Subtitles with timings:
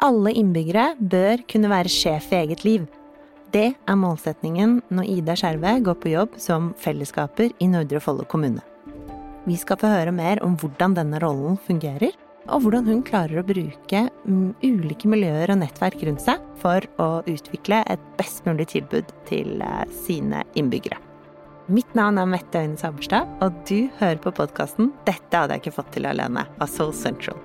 [0.00, 2.86] Alle innbyggere bør kunne være sjef i eget liv.
[3.52, 8.62] Det er målsetningen når Ida Skjerve går på jobb som fellesskaper i Nordre Follo kommune.
[9.44, 12.14] Vi skal få høre mer om hvordan denne rollen fungerer,
[12.48, 17.08] og hvordan hun klarer å bruke mm, ulike miljøer og nettverk rundt seg for å
[17.28, 20.96] utvikle et best mulig tilbud til eh, sine innbyggere.
[21.70, 25.76] Mitt navn er Mette Øyne Saberstad, og du hører på podkasten 'Dette hadde jeg ikke
[25.76, 27.36] fått til alene' av Soul Central.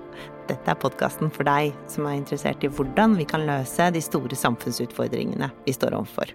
[0.46, 4.38] Dette er podkasten for deg som er interessert i hvordan vi kan løse de store
[4.38, 6.30] samfunnsutfordringene vi står overfor.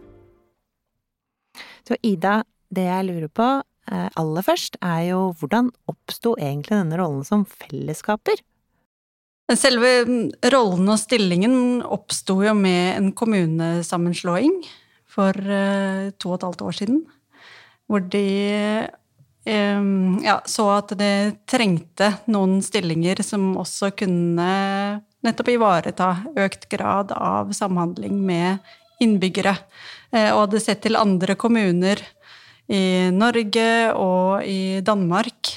[1.87, 2.41] Så Ida,
[2.71, 7.45] det jeg lurer på eh, aller først, er jo hvordan oppsto egentlig denne rollen som
[7.47, 8.43] fellesskaper?
[9.51, 14.59] Selve mm, rollen og stillingen oppsto jo med en kommunesammenslåing
[15.11, 17.01] for eh, to og et halvt år siden.
[17.87, 18.27] Hvor de
[19.45, 24.49] ja, så at det trengte noen stillinger som også kunne
[25.25, 28.61] nettopp ivareta økt grad av samhandling med
[29.01, 29.55] innbyggere.
[30.11, 32.01] Eh, og hadde sett til andre kommuner
[32.71, 35.53] i Norge og i Danmark.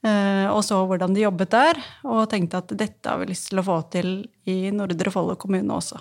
[0.00, 3.60] Eh, og så hvordan de jobbet der, og tenkte at dette har vi lyst til
[3.60, 4.14] å få til
[4.48, 6.00] i Nordre Follo kommune også.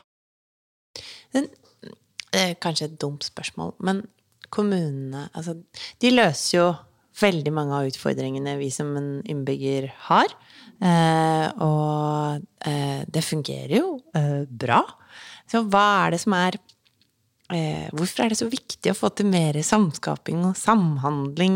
[1.33, 4.05] Det er kanskje et dumt spørsmål, men
[4.49, 5.53] kommunene Altså,
[6.01, 6.69] de løser jo
[7.19, 10.33] veldig mange av utfordringene vi som en innbygger har.
[10.79, 14.81] Eh, og eh, det fungerer jo eh, bra.
[15.49, 16.59] Så hva er det som er
[17.49, 21.55] Hvorfor er det så viktig å få til mer samskaping og samhandling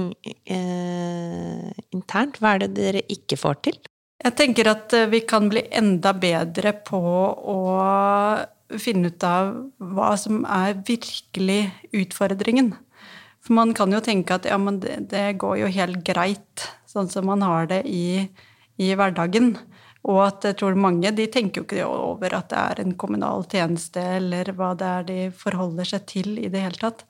[1.94, 2.40] internt?
[2.42, 3.78] Hva er det dere ikke får til?
[4.26, 7.60] Jeg tenker at vi kan bli enda bedre på å
[8.82, 9.54] finne ut av
[9.94, 11.62] hva som er virkelig
[11.94, 12.74] utfordringen.
[13.44, 17.10] For man kan jo tenke at ja, men det, det går jo helt greit, sånn
[17.12, 18.24] som man har det i,
[18.80, 19.58] i, hverdagen.
[20.08, 23.44] Og at jeg tror mange de tenker jo ikke over at det er en kommunal
[23.52, 27.06] tjeneste, eller hva det er de forholder seg til i det hele tatt.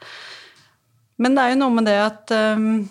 [1.22, 2.86] Men det er jo noe med det at um,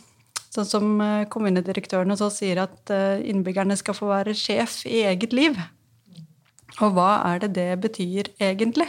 [0.52, 5.32] Sånn som uh, kommunedirektøren hos sier at uh, innbyggerne skal få være sjef i eget
[5.32, 5.56] liv.
[6.84, 8.84] Og hva er det det betyr egentlig?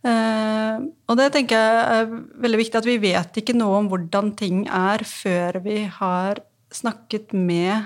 [0.00, 4.30] Uh, og det tenker jeg er veldig viktig, at vi vet ikke noe om hvordan
[4.38, 6.40] ting er før vi har
[6.72, 7.84] snakket med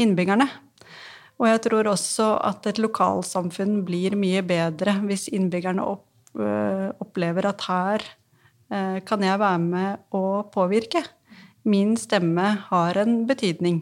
[0.00, 0.48] innbyggerne.
[1.40, 7.48] Og jeg tror også at et lokalsamfunn blir mye bedre hvis innbyggerne opp, uh, opplever
[7.48, 8.04] at her
[8.68, 11.02] uh, kan jeg være med å påvirke.
[11.64, 13.80] Min stemme har en betydning.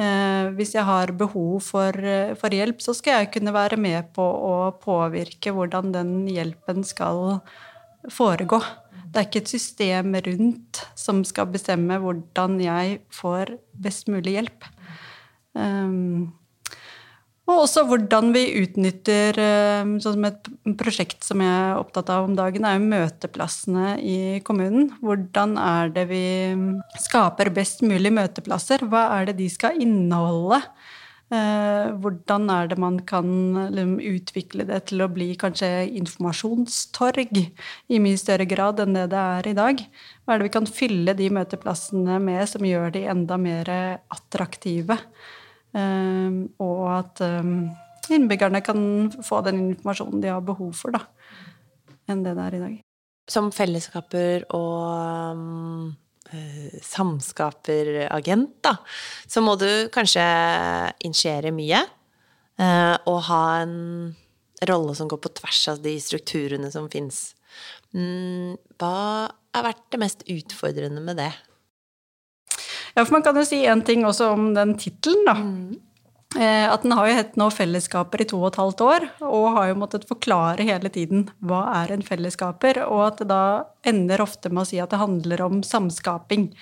[0.00, 4.12] Eh, hvis jeg har behov for, eh, for, hjelp, så skal jeg kunne være med
[4.16, 7.40] på å påvirke hvordan den hjelpen skal
[8.08, 8.62] foregå.
[9.10, 14.64] Det er ikke et system rundt som skal bestemme hvordan jeg får best mulig hjelp.
[15.52, 16.32] Um,
[17.50, 20.48] og også hvordan vi utnytter eh, sånn som Et
[20.80, 24.90] prosjekt som jeg er opptatt av om dagen, er jo møteplassene i kommunen.
[25.02, 26.24] Hvordan er det vi
[27.02, 28.86] skaper best mulig møteplasser?
[28.88, 30.60] Hva er det de skal inneholde?
[31.30, 33.26] Eh, hvordan er det man kan
[33.70, 39.26] liksom, utvikle det til å bli kanskje informasjonstorg i mye større grad enn det det
[39.38, 39.84] er i dag?
[40.24, 43.70] Hva er det vi kan fylle de møteplassene med som gjør de enda mer
[44.10, 44.98] attraktive?
[45.76, 47.70] Ehm, og at ehm,
[48.10, 48.82] innbyggerne kan
[49.24, 51.04] få den informasjonen de har behov for, da,
[52.10, 52.78] enn det det er i dag.
[53.30, 55.92] Som fellesskaper og um,
[56.82, 58.74] samskaperagent, da,
[59.30, 60.24] så må du kanskje
[61.06, 61.84] initiere mye.
[62.60, 63.76] Uh, og ha en
[64.68, 67.30] rolle som går på tvers av de strukturene som fins.
[67.94, 68.96] Mm, hva
[69.30, 71.30] har vært det mest utfordrende med det?
[72.96, 75.36] Ja, for man kan jo si én ting også om den tittelen, da.
[75.38, 75.78] Mm.
[76.38, 79.48] Eh, at den har jo hett nå Fellesskaper i to og et halvt år, og
[79.56, 83.42] har jo måttet forklare hele tiden hva er en fellesskaper, og at det da
[83.90, 86.52] ender ofte med å si at det handler om samskaping.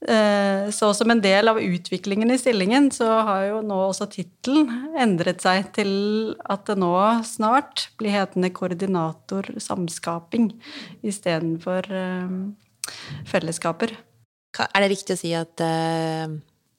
[0.00, 4.94] Eh, så som en del av utviklingen i stillingen, så har jo nå også tittelen
[4.96, 5.90] endret seg til
[6.46, 6.94] at det nå
[7.26, 10.52] snart blir hetende koordinator samskaping
[11.02, 12.38] istedenfor eh,
[13.28, 13.98] fellesskaper.
[14.58, 15.62] Er det riktig å si at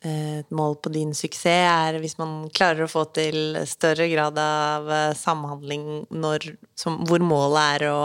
[0.01, 4.87] et mål på din suksess er hvis man klarer å få til større grad av
[4.89, 7.99] eh, samhandling når, som, hvor målet er å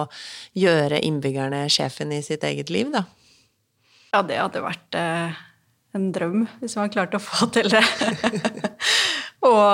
[0.61, 3.07] gjøre innbyggerne sjefen i sitt eget liv, da?
[4.13, 4.99] Ja, det hadde vært
[5.97, 7.83] en drøm hvis man klarte å få til det.
[9.49, 9.65] og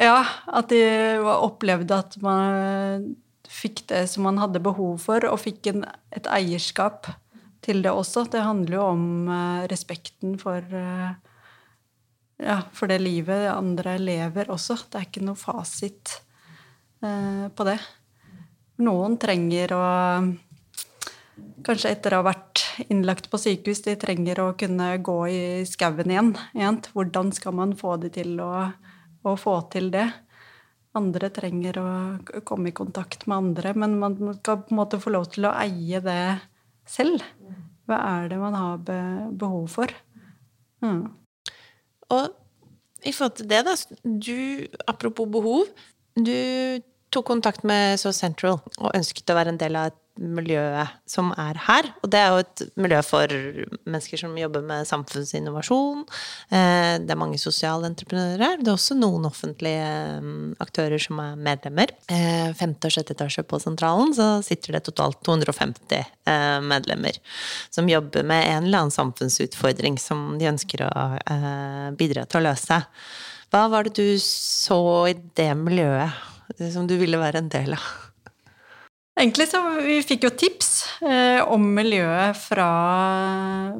[0.00, 0.84] ja, at de
[1.20, 3.10] opplevde at man
[3.50, 5.84] fikk det som man hadde behov for, og fikk en,
[6.14, 7.10] et eierskap
[7.64, 8.24] til det også.
[8.32, 11.12] Det handler jo om uh, respekten for, uh,
[12.40, 14.78] ja, for det livet andre lever også.
[14.88, 16.20] Det er ikke noe fasit
[17.04, 17.76] eh, på det.
[18.80, 19.82] Noen trenger å
[21.64, 22.62] Kanskje etter å ha vært
[22.92, 26.80] innlagt på sykehus, de trenger å kunne gå i skauen igjen.
[26.92, 28.66] Hvordan skal man få de til å,
[29.24, 30.06] å få til det?
[30.96, 31.90] Andre trenger å
[32.48, 35.54] komme i kontakt med andre, men man skal på en måte få lov til å
[35.60, 36.22] eie det
[36.88, 37.24] selv.
[37.90, 38.84] Hva er det man har
[39.34, 39.90] behov for?
[40.84, 41.08] Mm.
[42.14, 42.28] Og
[43.06, 45.64] i forhold til det, da Du, apropos behov,
[46.14, 46.34] du
[47.10, 51.30] tok kontakt med So Central og ønsket å være en del av et miljøet som
[51.38, 51.86] er her.
[52.02, 53.32] Og det er jo et miljø for
[53.88, 56.02] mennesker som jobber med samfunnsinnovasjon.
[56.52, 58.60] Eh, det er mange sosiale entreprenører her.
[58.60, 59.86] Det er også noen offentlige
[60.20, 61.94] mm, aktører som er medlemmer.
[62.12, 67.16] Eh, femte og sjette etasje på sentralen så sitter det totalt 250 eh, medlemmer
[67.72, 70.92] som jobber med en eller annen samfunnsutfordring som de ønsker å
[71.96, 72.82] bidra til å løse.
[73.50, 76.29] Hva var det du så i det miljøet
[76.72, 77.90] som du ville være en del av?
[79.20, 80.68] Egentlig så vi fikk jo tips
[81.04, 82.68] eh, om miljøet fra,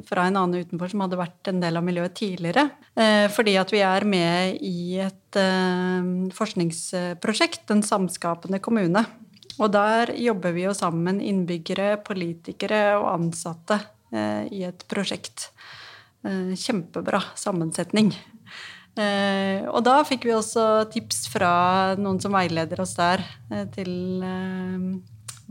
[0.04, 2.66] fra, en annen utenfor som hadde vært en del av miljøet tidligere.
[2.92, 9.06] Eh, fordi at vi er med i et eh, forskningsprosjekt, Den samskapende kommune.
[9.60, 13.80] Og der jobber vi jo sammen, innbyggere, politikere og ansatte,
[14.12, 15.50] eh, i et prosjekt.
[16.24, 18.12] Eh, kjempebra sammensetning.
[18.98, 21.52] Eh, og da fikk vi også tips fra
[22.00, 23.22] noen som veileder oss der,
[23.52, 24.86] eh, til eh,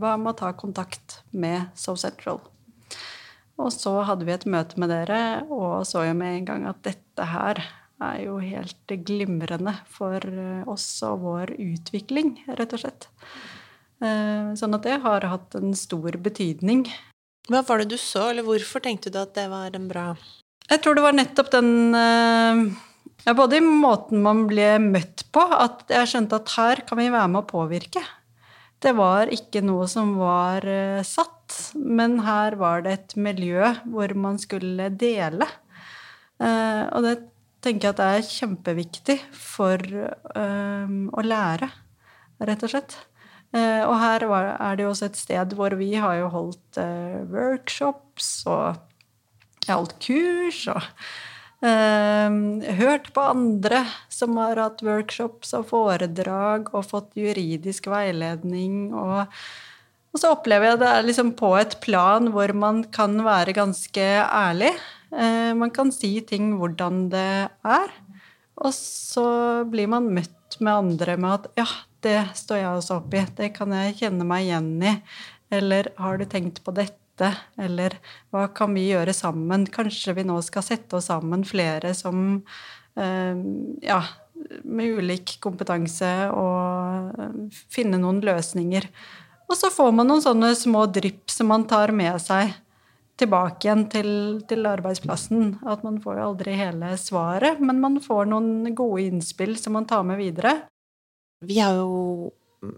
[0.00, 2.42] hva med å ta kontakt med So Central.
[3.60, 6.80] Og så hadde vi et møte med dere, og så jo med en gang at
[6.84, 7.60] dette her
[8.00, 10.24] er jo helt glimrende for
[10.72, 13.10] oss og vår utvikling, rett og slett.
[14.00, 16.86] Sånn at det har hatt en stor betydning.
[17.52, 20.06] Hva var det du så, eller hvorfor tenkte du at det var en bra
[20.70, 21.92] Jeg tror det var nettopp den
[23.26, 27.10] ja, både i måten man ble møtt på, at jeg skjønte at her kan vi
[27.12, 28.02] være med å påvirke.
[28.80, 34.14] Det var ikke noe som var uh, satt, men her var det et miljø hvor
[34.16, 35.48] man skulle dele.
[36.40, 37.14] Uh, og det
[37.60, 41.68] tenker jeg at er kjempeviktig for uh, å lære,
[42.40, 42.94] rett og slett.
[43.52, 46.78] og her var, er det jo også et sted hvor vi har jo holdt
[47.28, 48.78] workshops og
[49.66, 50.86] holdt kurs og
[51.60, 58.94] hørt på andre som har hatt workshops og foredrag og fått juridisk veiledning.
[58.96, 59.26] Og,
[60.12, 64.06] og så opplever jeg det er liksom på et plan hvor man kan være ganske
[64.24, 64.72] ærlig.
[65.10, 67.92] Uh, man kan si ting hvordan det er.
[68.60, 69.26] Og så
[69.68, 71.68] blir man møtt med andre med at ja,
[72.04, 73.24] det står jeg også oppi.
[73.36, 74.96] Det kan jeg kjenne meg igjen i.
[75.50, 76.99] Eller har du tenkt på dette?
[77.20, 77.30] Dette?
[77.60, 77.96] Eller
[78.32, 79.66] hva kan vi gjøre sammen?
[79.70, 82.40] Kanskje vi nå skal sette oss sammen flere som
[82.96, 83.44] eh,
[83.84, 84.00] ja,
[84.64, 88.88] med ulik kompetanse og eh, finne noen løsninger.
[89.50, 92.52] Og så får man noen sånne små drypp som man tar med seg
[93.20, 94.10] tilbake igjen til,
[94.48, 95.58] til, arbeidsplassen.
[95.68, 99.88] At man får jo aldri hele svaret, men man får noen gode innspill som man
[99.90, 100.54] tar med videre.
[101.44, 102.30] Vi har jo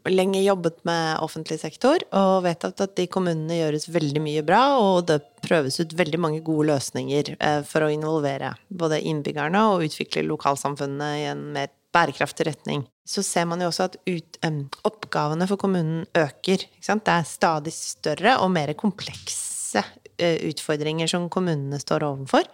[0.06, 5.06] lenge jobbet med offentlig sektor og vet at de kommunene gjøres veldig mye bra, og
[5.10, 10.26] det prøves ut veldig mange gode løsninger eh, for å involvere både innbyggerne og utvikle
[10.28, 12.86] lokalsamfunnene i en mer bærekraftig retning.
[13.04, 16.62] Så ser man jo også at ut, um, oppgavene for kommunen øker.
[16.78, 22.46] Det er stadig større og mer komplekse uh, utfordringer som kommunene står overfor.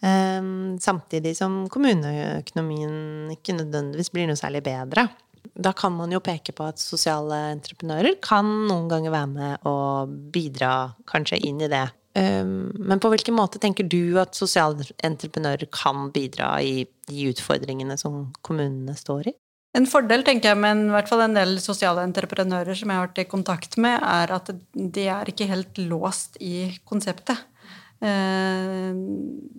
[0.00, 5.08] Um, samtidig som kommuneøkonomien ikke nødvendigvis blir noe særlig bedre
[5.58, 10.12] da kan man jo peke på at sosiale entreprenører kan noen ganger være med og
[10.34, 11.88] bidra kanskje inn i det.
[12.18, 17.98] Ehm, men på hvilken måte tenker du at sosiale entreprenører kan bidra i de utfordringene
[18.00, 19.36] som kommunene står i?
[19.76, 23.08] En fordel tenker jeg men i hvert fall en del sosiale entreprenører som jeg har
[23.10, 27.44] vært i kontakt med, er at de er ikke helt låst i konseptet.
[27.98, 28.94] Eh,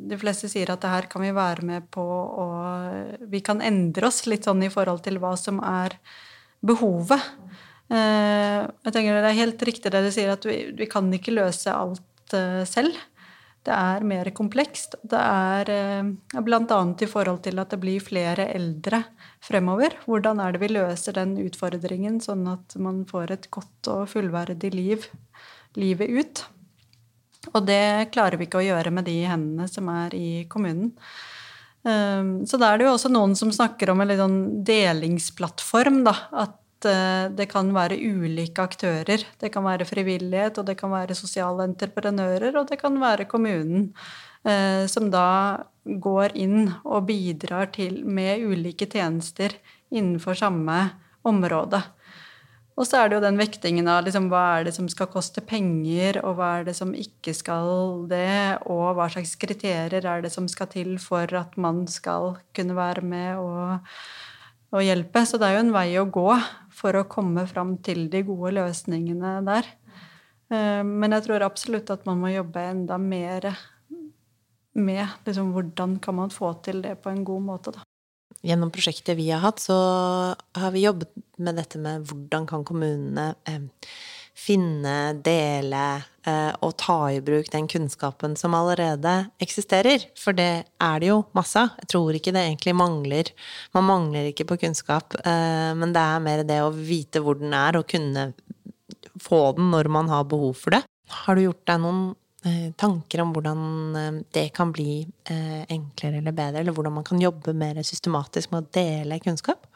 [0.09, 4.07] de fleste sier at det her kan vi være med på og Vi kan endre
[4.07, 5.97] oss litt sånn i forhold til hva som er
[6.63, 7.19] behovet.
[7.91, 11.73] Eh, jeg tenker Det er helt riktig det du sier, at vi, kan ikke løse
[11.73, 12.95] alt eh, selv.
[13.67, 14.95] Det er mer komplekst.
[15.03, 15.67] Det er
[16.31, 16.77] bl.a.
[16.95, 19.01] i forhold til at det blir flere eldre
[19.43, 19.97] fremover.
[20.07, 24.71] Hvordan er det vi løser den utfordringen, sånn at man får et godt og fullverdig
[24.73, 25.09] liv
[25.75, 26.45] livet ut?
[27.53, 30.93] Og det klarer vi ikke å gjøre med de hendene som er i kommunen.
[31.87, 36.01] Ehm, så da er det jo også noen som snakker om en sånn delingsplattform.
[36.07, 36.15] Da.
[36.45, 39.25] At eh, det kan være ulike aktører.
[39.39, 43.89] Det kan være frivillighet, og det kan være sosiale entreprenører, og det kan være kommunen.
[44.47, 49.55] Eh, som da går inn og bidrar til med ulike tjenester
[49.89, 50.77] innenfor samme
[51.27, 51.81] området.
[52.79, 55.43] Og så er det jo den vektingen av liksom, hva er det som skal koste
[55.43, 60.31] penger, og hva er det som ikke skal det, og hva slags kriterier er det
[60.31, 63.91] som skal til for at man skal kunne være med og,
[64.71, 65.25] og hjelpe.
[65.27, 66.29] Så det er jo en vei å gå
[66.79, 69.67] for å komme fram til de gode løsningene der.
[70.47, 73.51] Eh, men jeg tror absolutt at man må jobbe enda mer
[74.79, 77.75] med liksom, hvordan kan man få til det på en god måte.
[77.75, 77.88] Da
[78.45, 79.75] gjennom prosjektet vi har hatt, så
[80.55, 83.61] har vi jobbet med dette med hvordan kan kommunene eh,
[84.39, 85.83] finne, dele
[86.27, 90.05] eh, og ta i bruk den kunnskapen som allerede eksisterer.
[90.19, 91.75] For det er det jo masse av.
[91.81, 93.33] Jeg tror ikke det egentlig mangler.
[93.75, 97.55] Man mangler ikke på kunnskap, eh, men det er mer det å vite hvor den
[97.55, 98.31] er, og kunne
[99.19, 100.83] få den når man har behov for det.
[101.25, 102.03] Har du gjort deg noen
[102.79, 103.63] tanker om hvordan
[103.99, 108.53] eh, det kan bli eh, enklere eller bedre, eller hvordan man kan jobbe mer systematisk
[108.53, 109.67] med å dele kunnskap?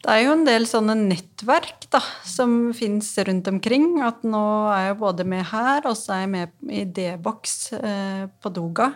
[0.00, 3.98] Det er jo en del sånne nettverk da, som fins rundt omkring.
[4.02, 4.42] At nå
[4.72, 8.94] er jeg både med her, og så er jeg med i D-boks eh, på Doga,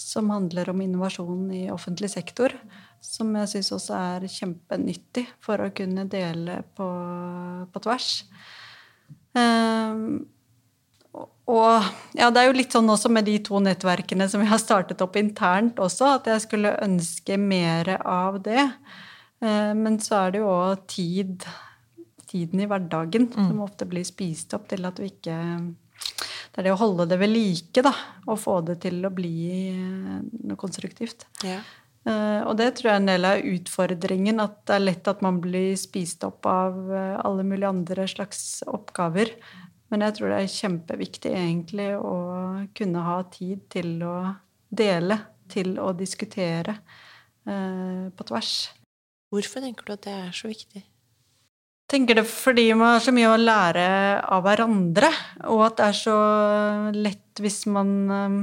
[0.00, 2.56] som handler om innovasjon i offentlig sektor.
[3.00, 6.90] Som jeg syns også er kjempenyttig for å kunne dele på,
[7.70, 8.10] på tvers.
[9.38, 10.04] Eh,
[11.50, 14.60] og ja, det er jo litt sånn også med de to nettverkene som vi har
[14.62, 18.68] startet opp internt også, at jeg skulle ønske mer av det.
[19.42, 21.46] Eh, men så er det jo òg tid,
[22.30, 23.48] tiden i hverdagen mm.
[23.48, 25.38] som ofte blir spist opp til at vi ikke
[26.50, 27.92] Det er det å holde det ved like, da,
[28.26, 29.34] og få det til å bli
[29.72, 30.16] eh,
[30.46, 31.26] noe konstruktivt.
[31.46, 31.60] Ja.
[32.00, 35.18] Uh, og det tror jeg er en del av utfordringen, at det er lett at
[35.20, 39.34] man blir spist opp av alle mulige andre slags oppgaver.
[39.90, 42.16] Men jeg tror det er kjempeviktig egentlig å
[42.78, 44.16] kunne ha tid til å
[44.70, 45.16] dele,
[45.50, 46.76] til å diskutere
[47.46, 48.54] eh, på tvers.
[49.30, 50.82] Hvorfor tenker du at det er så viktig?
[50.82, 53.86] Jeg tenker det fordi man har så mye å lære
[54.22, 55.10] av hverandre,
[55.50, 56.18] og at det er så
[56.94, 58.38] lett hvis man eh,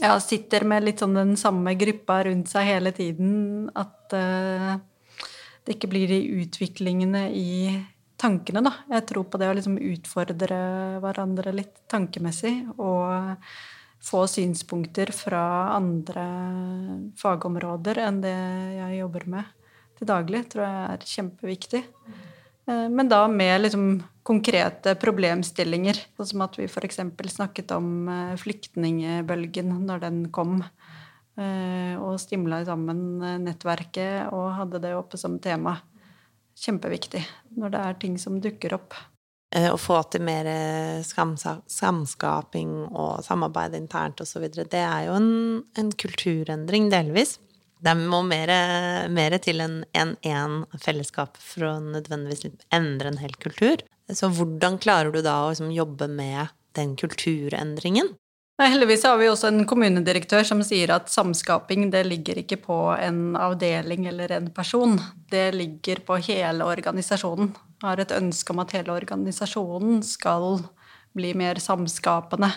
[0.00, 4.78] ja, sitter med litt sånn den samme gruppa rundt seg hele tiden, at uh,
[5.62, 7.52] det ikke blir de utviklingene i
[8.22, 8.72] tankene, da.
[8.94, 10.58] Jeg tror på det å liksom utfordre
[11.02, 12.54] hverandre litt tankemessig.
[12.78, 13.36] Og
[14.02, 15.44] få synspunkter fra
[15.76, 16.24] andre
[17.20, 18.38] fagområder enn det
[18.78, 19.50] jeg jobber med
[19.98, 21.82] til daglig, tror jeg er kjempeviktig.
[22.66, 23.86] Eh, men da med liksom
[24.26, 26.00] konkrete problemstillinger.
[26.18, 27.00] Sånn som at vi f.eks.
[27.36, 30.60] snakket om eh, flyktningbølgen når den kom.
[31.38, 35.78] Eh, og stimla sammen nettverket og hadde det oppe som tema
[36.58, 37.22] kjempeviktig
[37.58, 38.96] når det er ting som dukker opp.
[39.52, 45.32] Eh, å få til mer eh, samskaping og samarbeid internt osv., det er jo en,
[45.78, 47.36] en, kulturendring, delvis.
[47.82, 48.52] Det må mer,
[49.10, 53.82] mer til enn én en, fellesskap for å nødvendigvis endre en hel kultur.
[54.12, 58.14] Så hvordan klarer du da å liksom jobbe med den kulturendringen?
[58.62, 63.34] Heldigvis har vi også en kommunedirektør som sier at samskaping det ligger ikke på en
[63.34, 64.94] avdeling eller en person.
[65.30, 67.50] Det ligger på hele organisasjonen.
[67.82, 70.60] Har et ønske om at hele organisasjonen skal
[71.16, 72.52] bli mer samskapende.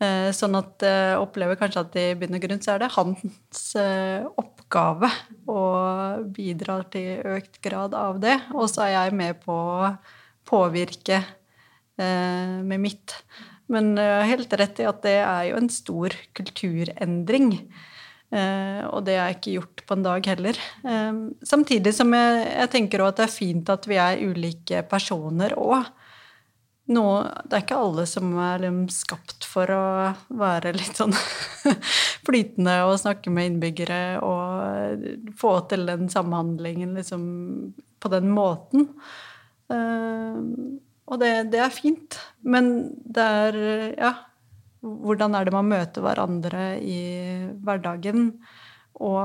[0.00, 2.92] Eh, sånn at jeg eh, opplever kanskje at i bunn og grunn så er det
[2.94, 5.10] hans eh, oppgave
[5.48, 5.64] å
[6.36, 8.36] bidra til økt grad av det.
[8.52, 9.94] Og så er jeg med på å
[10.48, 11.24] påvirke
[12.00, 13.12] med mitt.
[13.70, 17.54] Men jeg helt rett i at det er jo en stor kulturendring.
[18.30, 20.58] Uh, og det er ikke gjort på en dag heller.
[20.86, 25.56] Uh, samtidig som jeg, jeg tenker at det er fint at vi er ulike personer
[25.58, 25.88] òg.
[26.90, 29.82] Det er ikke alle som er liksom, skapt for å
[30.40, 31.14] være litt sånn
[32.26, 35.04] flytende og snakke med innbyggere og
[35.38, 37.22] få til den samhandlingen liksom,
[38.02, 38.88] på den måten.
[39.70, 40.42] Uh,
[41.10, 42.18] og det, det, er fint.
[42.46, 43.60] Men det er
[43.98, 44.14] Ja,
[44.80, 47.00] hvordan er det man møter hverandre i
[47.60, 48.30] hverdagen?
[49.00, 49.20] Og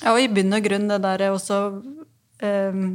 [0.00, 2.88] ja, og i bunn og grunn det der også um,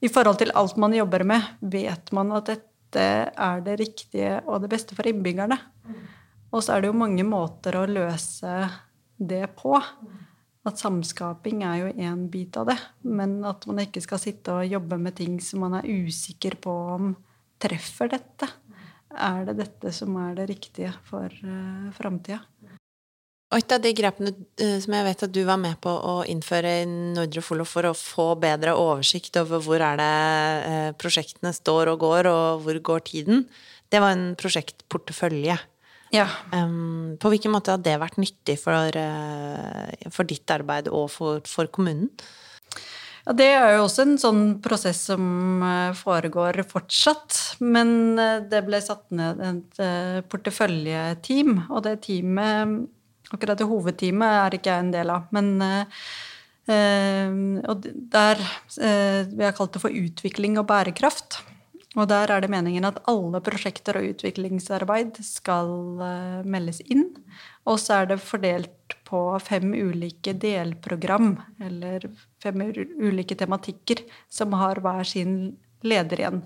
[0.00, 4.62] I forhold til alt man jobber med, vet man at dette er det riktige og
[4.62, 5.58] det beste for innbyggerne.
[6.50, 8.54] Og så er det jo mange måter å løse
[9.20, 9.76] det på.
[10.68, 12.76] At samskaping er jo én bit av det,
[13.08, 16.74] men at man ikke skal sitte og jobbe med ting som man er usikker på
[16.98, 17.14] om
[17.60, 18.48] treffer dette.
[19.10, 22.42] Er det dette som er det riktige for uh, framtida?
[23.50, 26.76] Et av de grepene uh, som jeg vet at du var med på å innføre
[26.82, 31.94] i Nordre Follo for å få bedre oversikt over hvor er det uh, prosjektene står
[31.94, 33.46] og går, og hvor går tiden,
[33.90, 35.56] det var en prosjektportefølje.
[36.10, 36.26] Ja.
[36.52, 41.42] Um, på hvilken måte har det vært nyttig for, uh, for ditt arbeid og for,
[41.46, 42.10] for, kommunen?
[43.26, 47.58] Ja, Det er jo også en sånn prosess som eh, foregår fortsatt.
[47.60, 49.82] Men eh, det ble satt ned et
[50.32, 52.88] porteføljeteam, og det teamet
[53.30, 55.28] Akkurat det hovedteamet er ikke jeg en del av.
[55.30, 55.52] Men
[57.70, 58.40] og der
[58.80, 61.38] Vi har kalt det for utvikling og bærekraft.
[61.98, 65.72] Og der er det meningen at alle prosjekter og utviklingsarbeid skal
[66.46, 67.08] meldes inn.
[67.66, 72.06] Og så er det fordelt på fem ulike delprogram, eller
[72.42, 76.44] fem ulike tematikker, som har hver sin leder igjen.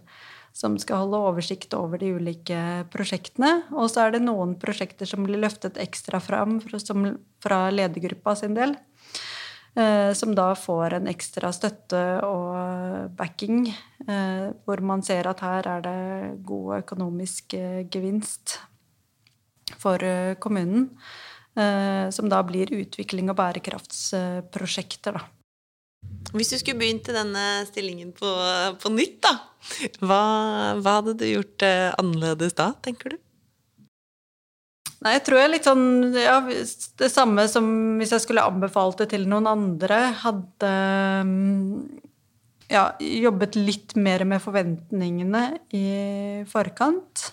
[0.55, 2.59] Som skal holde oversikt over de ulike
[2.95, 3.67] prosjektene.
[3.75, 8.77] Og så er det noen prosjekter som blir løftet ekstra fram fra ledergruppa sin del.
[9.75, 13.67] Eh, som da får en ekstra støtte og backing,
[14.07, 18.61] eh, hvor man ser at her er det god økonomisk eh, gevinst
[19.79, 19.99] for
[20.41, 20.91] kommunen.
[21.55, 25.21] Som da blir utvikling og bærekraftsprosjekter, da.
[26.35, 28.33] Hvis du skulle begynt i denne stillingen på,
[28.83, 29.37] på nytt, da,
[30.01, 30.19] hva,
[30.81, 31.63] hva, hadde du gjort
[31.95, 33.23] annerledes da, tenker du?
[35.05, 36.39] Nei, jeg tror jeg litt sånn ja,
[36.97, 37.67] Det samme som
[38.01, 40.01] hvis jeg skulle anbefalt det til noen andre.
[40.23, 40.73] Hadde
[42.73, 45.45] ja, jobbet litt mer med forventningene
[45.77, 45.87] i
[46.49, 47.29] forkant.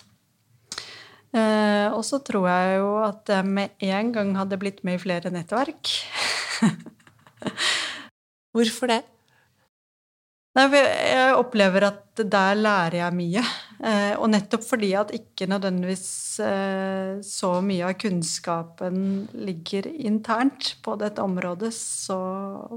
[1.32, 5.02] Eh, og så tror jeg jo at jeg med en gang hadde blitt med i
[5.02, 5.94] flere nettverk.
[8.52, 9.00] Hvorfor det?
[10.52, 13.44] Nei, jeg opplever at der lærer jeg mye.
[13.82, 16.06] Eh, og nettopp fordi at ikke nødvendigvis
[16.44, 22.18] eh, så mye av kunnskapen ligger internt på dette området, så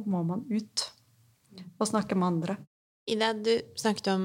[0.05, 0.89] må man ut
[1.77, 2.57] og snakke med andre.
[3.05, 4.23] Ida, du snakket om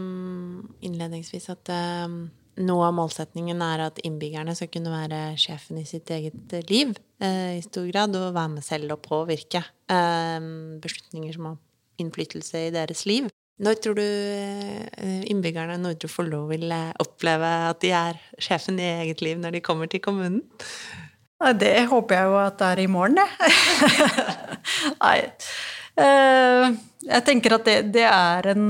[0.80, 2.22] innledningsvis at um
[2.60, 7.58] noe av målsetningen er at innbyggerne skal kunne være sjefen i sitt eget liv eh,
[7.58, 10.48] i stor grad, og være med selv og påvirke eh,
[10.82, 11.60] beslutninger som har
[12.00, 13.30] innflytelse i deres liv.
[13.60, 18.80] Når tror du eh, innbyggerne i Nordre Follo vil eh, oppleve at de er sjefen
[18.80, 20.42] i eget liv når de kommer til kommunen?
[21.60, 23.26] Det håper jeg jo at det er i morgen, det.
[25.04, 25.18] Nei.
[26.00, 26.66] Eh,
[27.08, 28.64] jeg tenker at det, det er en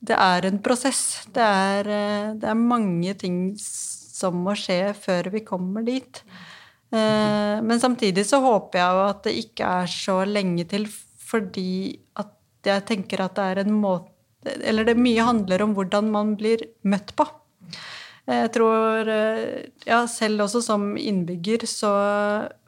[0.00, 1.26] det er en prosess.
[1.28, 1.88] Det er,
[2.40, 6.22] det er, mange ting som må skje før vi kommer dit.
[6.90, 10.88] Men samtidig så håper jeg jo at det ikke er så lenge til,
[11.20, 12.32] fordi at
[12.66, 14.08] jeg tenker at det er en måte
[14.64, 17.26] Eller det mye handler om hvordan man blir møtt på.
[18.30, 21.92] Jeg tror eh, Ja, selv også som innbygger så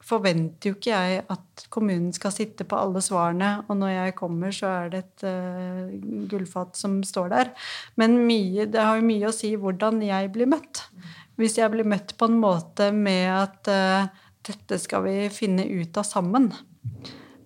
[0.03, 4.55] forventer jo ikke jeg at kommunen skal sitte på alle svarene, og når jeg kommer,
[4.55, 5.93] så er det et uh,
[6.31, 7.53] gullfat som står der.
[8.01, 10.83] Men mye, det har jo mye å si hvordan jeg blir møtt.
[11.39, 14.11] Hvis jeg blir møtt på en måte med at uh,
[14.43, 16.51] dette skal vi finne ut av sammen.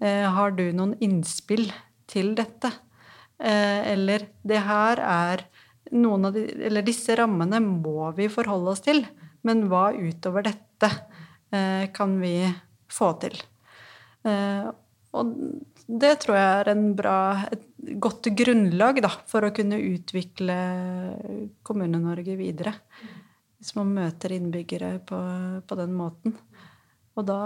[0.00, 1.68] Uh, har du noen innspill
[2.06, 2.72] til dette?
[3.36, 5.42] eller det her er
[5.92, 9.02] noen av de Eller disse rammene må vi forholde oss til.
[9.46, 10.90] Men hva utover dette?
[11.54, 12.40] Eh, kan vi
[12.90, 13.36] få til.
[14.26, 14.66] Eh,
[15.16, 15.36] og
[15.86, 17.18] det tror jeg er bra,
[17.54, 17.62] et
[18.02, 20.56] godt grunnlag da, for å kunne utvikle
[21.62, 22.74] Kommune-Norge videre.
[23.56, 25.20] Hvis man møter innbyggere på,
[25.62, 26.34] på den måten.
[27.16, 27.38] Og da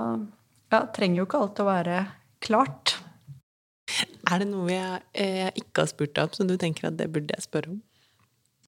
[0.73, 2.01] ja, trenger jo ikke alt å være
[2.43, 2.97] klart.
[4.31, 7.09] Er det noe jeg, jeg ikke har spurt deg om, som du tenker at det
[7.13, 7.81] burde jeg spørre om?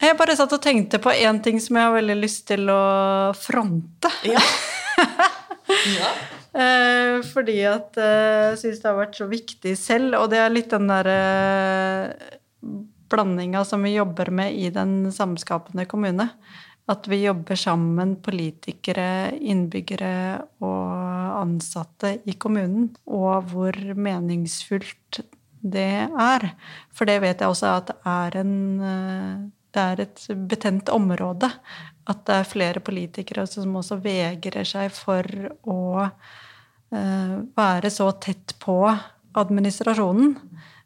[0.02, 2.82] Jeg bare satt og tenkte på én ting som jeg har veldig lyst til å
[3.38, 4.10] fronte.
[4.26, 4.42] Ja.
[6.00, 6.08] ja.
[6.52, 10.50] Eh, fordi at eh, jeg syns det har vært så viktig selv, og det er
[10.52, 12.74] litt den derre eh,
[13.12, 16.26] blandinga som vi jobber med i den samskapende kommune.
[16.90, 22.90] At vi jobber sammen, politikere, innbyggere og ansatte i kommunen.
[23.06, 25.22] Og hvor meningsfullt
[25.62, 26.46] det er.
[26.92, 31.48] For det vet jeg også at det er en det er et betent område.
[32.10, 35.26] At det er flere politikere som også vegrer seg for
[35.70, 38.76] å uh, være så tett på
[39.38, 40.34] administrasjonen.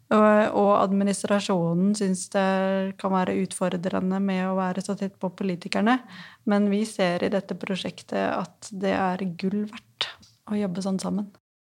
[0.06, 5.96] Og administrasjonen syns det kan være utfordrende med å være så tett på politikerne.
[6.46, 10.12] Men vi ser i dette prosjektet at det er gull verdt
[10.46, 11.26] å jobbe sånn sammen.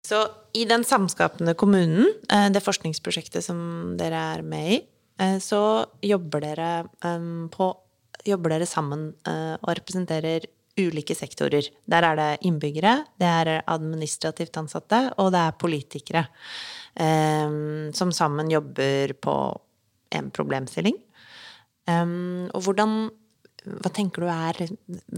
[0.07, 0.25] Så
[0.57, 4.81] i den samskapende kommunen, eh, det forskningsprosjektet som dere er med i,
[5.21, 5.61] Eh, så
[6.03, 6.71] jobber dere,
[7.53, 7.69] på,
[8.25, 10.47] jobber dere sammen eh, og representerer
[10.81, 11.67] ulike sektorer.
[11.91, 16.23] Der er det innbyggere, det er administrativt ansatte, og det er politikere.
[17.95, 19.35] Som sammen jobber på
[20.17, 20.97] en problemstilling.
[21.87, 22.95] Og hvordan
[23.61, 24.57] Hva tenker du er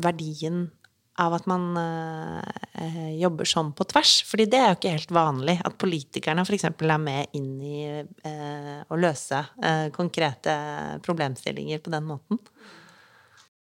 [0.02, 0.66] verdien
[1.22, 4.18] av at man eh, jobber sånn på tvers?
[4.28, 6.68] Fordi det er jo ikke helt vanlig at politikerne f.eks.
[6.70, 10.54] er med inn i eh, å løse eh, konkrete
[11.06, 12.42] problemstillinger på den måten.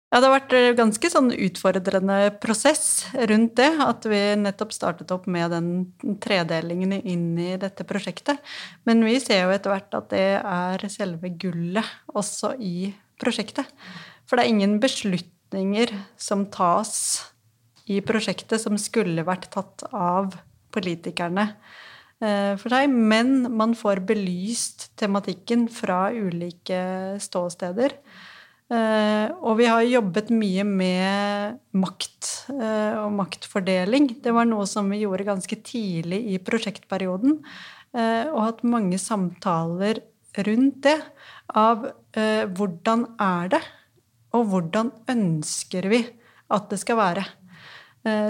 [0.08, 3.68] Ja, det har vært en ganske sånn utfordrende prosess rundt det.
[3.84, 8.40] At vi nettopp startet opp med den tredelingen inn i dette prosjektet.
[8.88, 11.84] Men vi ser jo etter hvert at det er selve gullet
[12.16, 13.68] også i prosjektet.
[14.24, 16.94] For det er ingen beslutninger som tas
[17.88, 20.34] i prosjektet som skulle vært tatt av
[20.74, 21.46] politikerne
[22.20, 26.80] eh, for seg, men man får belyst tematikken fra ulike
[27.22, 27.96] ståsteder.
[28.68, 34.10] Uh, og vi har jobbet mye med makt uh, og maktfordeling.
[34.20, 37.40] Det var noe som vi gjorde ganske tidlig i prosjektperioden.
[37.96, 40.02] Og hatt mange samtaler
[40.44, 40.98] rundt det.
[41.56, 41.86] Av
[42.52, 43.62] hvordan er det,
[44.36, 46.02] og hvordan ønsker vi
[46.52, 47.24] at det skal være.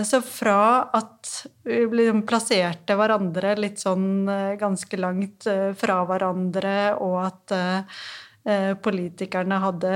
[0.04, 0.60] Så fra
[0.96, 1.30] at
[1.66, 4.28] vi liksom plasserte hverandre litt sånn
[4.60, 5.46] ganske langt
[5.80, 7.56] fra hverandre, og at
[8.48, 9.90] Eh, politikerne hadde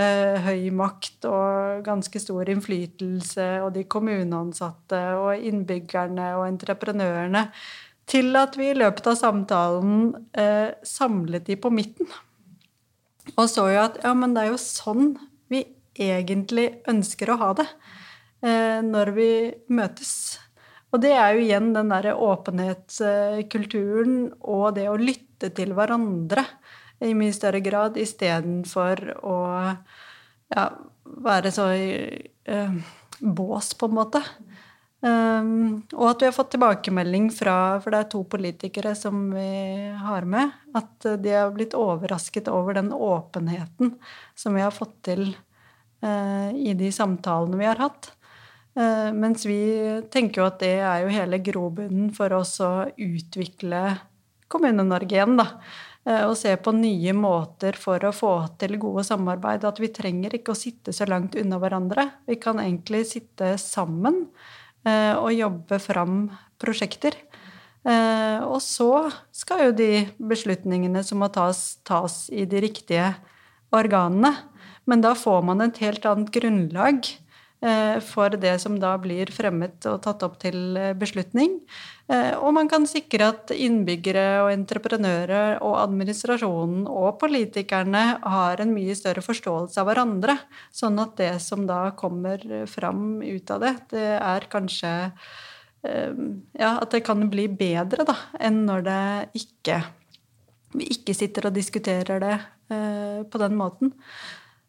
[0.44, 7.46] høy makt og ganske stor innflytelse, og de kommuneansatte og innbyggerne og entreprenørene,
[8.10, 12.10] til at vi i løpet av samtalen eh, samlet de på midten.
[13.38, 15.14] Og så jo at ja, men det er jo sånn
[15.48, 15.62] vi
[15.96, 18.01] egentlig ønsker å ha det eh,
[18.42, 19.28] når vi
[19.70, 20.40] møtes.
[20.92, 26.44] Og det er jo igjen den derre åpenhetskulturen og det å lytte til hverandre
[27.02, 29.36] i mye større grad, istedenfor å
[30.52, 30.64] ja,
[31.24, 31.86] være så i
[32.44, 32.74] eh,
[33.18, 34.20] bås, på en måte.
[35.02, 39.90] Um, og at vi har fått tilbakemelding fra For det er to politikere som vi
[39.98, 40.52] har med.
[40.78, 43.96] At de har blitt overrasket over den åpenheten
[44.38, 45.24] som vi har fått til
[46.06, 48.12] uh, i de samtalene vi har hatt.
[48.72, 49.60] Uh, mens vi
[50.12, 53.82] tenker jo at det er jo hele grobunnen for oss å utvikle
[54.52, 55.46] Kommune-Norge igjen, da.
[56.02, 59.64] Eh, og se på nye måter for å få til gode samarbeid.
[59.68, 62.08] At vi trenger ikke å sitte så langt unna hverandre.
[62.26, 64.24] Vi kan egentlig sitte sammen
[64.84, 66.24] eh, og jobbe fram
[66.62, 67.16] prosjekter.
[67.82, 73.12] Eh, og så skal jo de beslutningene som må tas, tas i de riktige
[73.74, 74.34] organene.
[74.90, 77.21] Men da får man et helt annet grunnlag Eh,
[78.02, 81.60] for det som da blir fremmet og tatt opp til eh, beslutning.
[82.10, 88.02] Eh, og man kan sikre at innbyggere og entreprenører og administrasjonen og politikerne
[88.34, 90.36] har en mye større forståelse av hverandre.
[90.74, 94.92] Sånn at det som da kommer fram ut av det, det er kanskje
[95.82, 98.98] Ja, at det kan bli bedre da, enn når det
[99.40, 99.80] ikke
[100.78, 102.36] vi ikke sitter og diskuterer det
[103.32, 103.90] på den måten.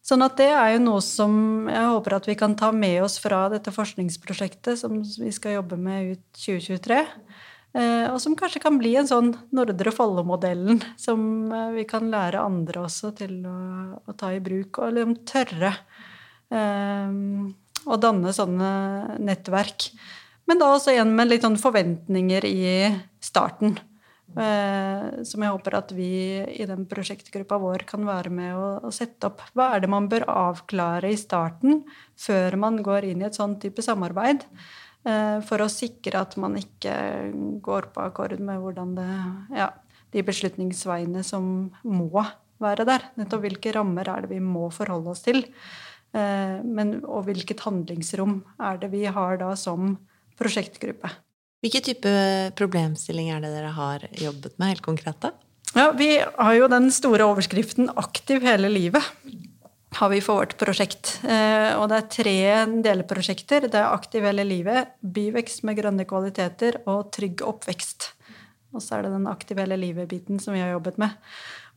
[0.03, 1.33] Sånn at det er jo noe som
[1.71, 5.79] jeg håper at vi kan ta med oss fra dette forskningsprosjektet som vi skal jobbe
[5.79, 6.99] med ut 2023.
[7.73, 12.43] Eh, og som kanskje kan bli en sånn Nordre Follo-modellen som eh, vi kan lære
[12.43, 13.55] andre også til å,
[14.03, 15.71] å ta i bruk, og liksom tørre
[16.53, 17.47] um,
[17.87, 18.69] å danne sånne
[19.23, 19.87] nettverk.
[20.45, 22.67] Men da også igjen med litt sånn forventninger i
[23.23, 23.79] starten.
[24.33, 29.29] Eh, som jeg håper at vi i den prosjektgruppa vår kan være med å, sette
[29.29, 29.43] opp.
[29.53, 31.83] Hva er det man bør avklare i starten,
[32.17, 34.45] før man går inn i et sånn type samarbeid?
[35.05, 36.95] Eh, for å sikre at man ikke
[37.63, 39.09] går på akkord med hvordan det
[39.59, 39.69] Ja,
[40.13, 42.09] de beslutningsveiene som må
[42.63, 43.09] være der.
[43.19, 45.43] Nettopp hvilke rammer er det vi må forholde oss til?
[46.13, 49.95] Eh, men, og hvilket handlingsrom er det vi har da som
[50.39, 51.11] prosjektgruppe?
[51.63, 52.11] Hvilke type
[52.59, 55.15] problemstillinger er det dere har jobbet med helt konkret?
[55.23, 55.31] da?
[55.73, 59.03] Ja, Vi har jo den store overskriften 'Aktiv hele livet'
[59.95, 61.19] har vi for vårt prosjekt.
[61.23, 62.37] Eh, og det er tre
[62.83, 63.69] delprosjekter.
[63.69, 68.13] Det er Aktiv hele livet, byvekst med grønne kvaliteter og trygg oppvekst.
[68.73, 71.13] Og så er det den Aktiv hele livet-biten som vi har jobbet med.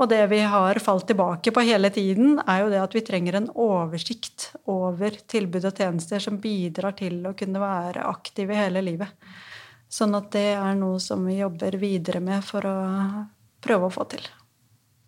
[0.00, 3.36] Og det vi har falt tilbake på hele tiden, er jo det at vi trenger
[3.36, 9.12] en oversikt over tilbud og tjenester som bidrar til å kunne være aktive hele livet.
[9.92, 12.76] Sånn at det er noe som vi jobber videre med for å
[13.62, 14.24] prøve å få til.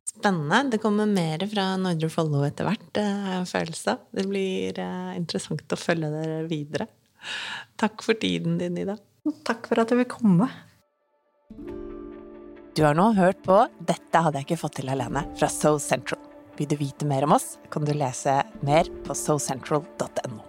[0.08, 0.64] Spennende.
[0.72, 4.06] Det kommer mer fra Nordre Follo etter hvert, har jeg en følelse av.
[4.14, 6.88] Det blir eh, interessant å følge dere videre.
[7.78, 8.96] Takk for tiden din, Ida.
[9.46, 10.48] Takk for at du vil komme.
[12.78, 16.22] Du har nå hørt på 'Dette hadde jeg ikke fått til alene' fra So Central.
[16.58, 20.47] Vil du vite mer om oss, kan du lese mer på socentral.no.